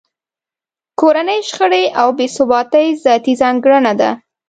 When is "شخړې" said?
1.49-1.83